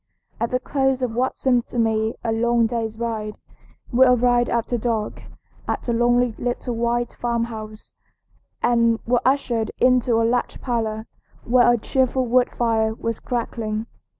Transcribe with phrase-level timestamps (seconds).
[0.39, 3.35] At the close of what seemed to me a long day's ride
[3.91, 5.21] we arrived after dark
[5.67, 7.93] at a lonely little white farmhouse,
[8.63, 11.05] and were ushered into a large parlor
[11.43, 13.85] where a cheerful wood fire was crackling.